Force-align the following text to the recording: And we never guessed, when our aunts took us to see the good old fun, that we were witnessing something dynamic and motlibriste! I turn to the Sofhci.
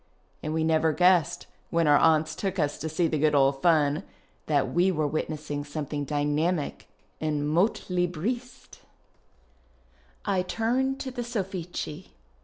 And 0.41 0.51
we 0.51 0.63
never 0.63 0.93
guessed, 0.93 1.45
when 1.69 1.85
our 1.87 1.99
aunts 1.99 2.33
took 2.33 2.57
us 2.57 2.79
to 2.79 2.89
see 2.89 3.07
the 3.07 3.19
good 3.19 3.35
old 3.35 3.61
fun, 3.61 4.01
that 4.47 4.73
we 4.73 4.91
were 4.91 5.05
witnessing 5.05 5.63
something 5.63 6.05
dynamic 6.05 6.87
and 7.21 7.43
motlibriste! 7.47 8.79
I 10.25 10.41
turn 10.41 10.95
to 10.97 11.11
the 11.11 11.21
Sofhci. 11.21 12.07